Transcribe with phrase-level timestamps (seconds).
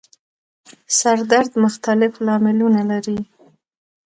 [0.99, 3.19] سر درد مختلف لاملونه لري